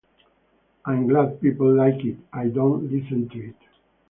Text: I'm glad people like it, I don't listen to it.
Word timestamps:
I'm 0.83 1.05
glad 1.09 1.39
people 1.41 1.71
like 1.75 2.03
it, 2.05 2.17
I 2.33 2.47
don't 2.47 2.91
listen 2.91 3.29
to 3.29 3.37
it. 3.49 3.55